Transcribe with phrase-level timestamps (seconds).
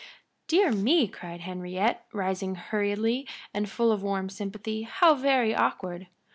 [0.47, 4.81] "Dear me!" cried Henriette, rising hurriedly and full of warm sympathy.
[4.81, 6.07] "How very awkward!"